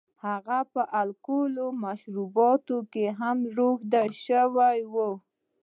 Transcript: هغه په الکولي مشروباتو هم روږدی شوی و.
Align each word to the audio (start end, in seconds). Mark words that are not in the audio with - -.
هغه 0.25 0.59
په 0.73 0.81
الکولي 1.01 1.67
مشروباتو 1.83 2.75
هم 3.19 3.37
روږدی 3.57 4.07
شوی 4.25 4.79
و. 4.93 4.95